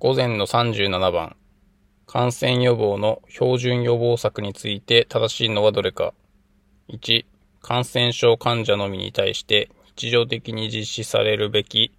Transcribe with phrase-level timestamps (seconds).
[0.00, 1.34] 午前の37番、
[2.06, 6.14] 感染予防の標準予防策について正しいのはどれか。
[6.88, 7.24] 1、
[7.62, 11.92] 感染症患者のみに対して日常的に実施されるべき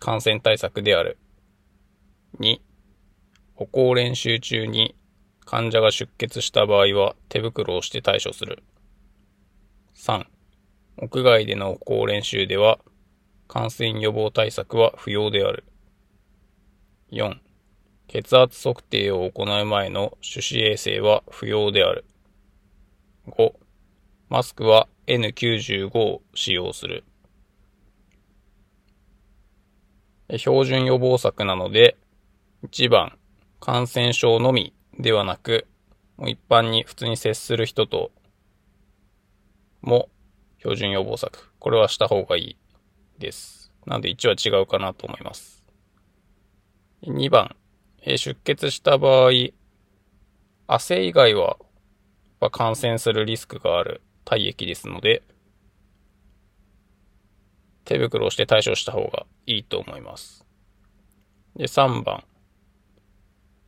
[0.00, 1.16] 感染対策である。
[2.40, 2.58] 2、
[3.54, 4.94] 歩行練習中に
[5.46, 8.62] 患者が出血した場合は手袋をして対処する。
[9.96, 10.26] 3、
[10.98, 12.80] 屋外での歩行練習では
[13.48, 15.64] 感染予防対策は不要である。
[17.10, 17.38] 4、
[18.08, 22.04] 血圧測定を行う前の手指衛生は不要である。
[23.28, 23.52] 5、
[24.28, 27.04] マスクは N95 を使用する。
[30.36, 31.96] 標準予防策なので、
[32.68, 33.18] 1番、
[33.60, 35.66] 感染症のみではなく、
[36.16, 38.12] もう一般に普通に接する人と
[39.82, 40.08] も
[40.58, 41.50] 標準予防策。
[41.58, 42.56] これはした方がいい
[43.18, 43.72] です。
[43.86, 45.63] なので1は違うかなと思います。
[47.06, 47.54] 2番、
[48.02, 49.30] え出血した場合、
[50.66, 51.58] 汗以外は
[52.50, 55.22] 感染するリスクがある体液ですので、
[57.84, 60.46] 手袋をして対処した方がいいと思います。
[61.56, 62.24] で、3番。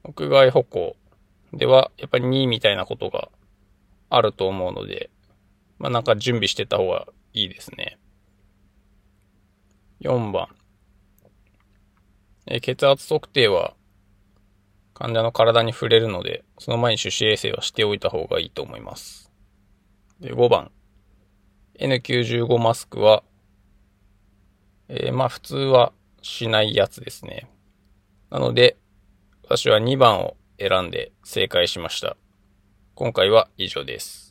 [0.05, 0.97] 屋外歩行
[1.53, 3.29] では、やっぱり2みたいなことが
[4.09, 5.11] あると思うので、
[5.79, 7.99] まあなんか準備してた方がいいですね。
[10.01, 10.49] 4番。
[12.47, 13.75] え血圧測定は
[14.95, 19.31] 患者の体に触れるので、その前に手指衛生はしておいた方がいいと思います。
[20.21, 20.71] で、5番。
[21.79, 23.23] N95 マスクは、
[24.89, 27.51] えー、まあ普通はしないやつですね。
[28.31, 28.79] なので、
[29.43, 32.17] 私は2番を選んで正解しました。
[32.95, 34.26] 今回は以上です。